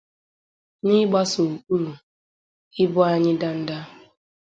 [0.85, 1.91] n'ịgbaso ụkpụrụ
[2.83, 3.77] "Ibu Anyị Danda"